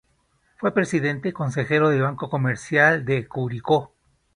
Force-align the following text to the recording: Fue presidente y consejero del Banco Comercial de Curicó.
Fue 0.57 0.73
presidente 0.73 1.29
y 1.29 1.31
consejero 1.31 1.89
del 1.89 2.01
Banco 2.01 2.27
Comercial 2.27 3.05
de 3.05 3.27
Curicó. 3.27 3.93